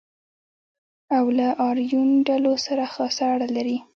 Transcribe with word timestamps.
او 1.17 1.25
له 1.37 1.47
آریون 1.67 2.09
ډلو 2.27 2.53
سره 2.65 2.83
خاصه 2.93 3.23
اړه 3.33 3.47
لري. 3.55 3.77